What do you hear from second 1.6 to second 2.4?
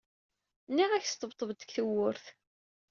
deg tewwurt!